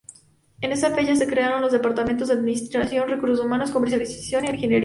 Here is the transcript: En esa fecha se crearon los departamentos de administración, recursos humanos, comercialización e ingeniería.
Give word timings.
En 0.61 0.71
esa 0.71 0.95
fecha 0.95 1.15
se 1.15 1.27
crearon 1.27 1.61
los 1.61 1.73
departamentos 1.73 2.29
de 2.29 2.33
administración, 2.33 3.07
recursos 3.07 3.39
humanos, 3.45 3.69
comercialización 3.69 4.45
e 4.45 4.55
ingeniería. 4.55 4.79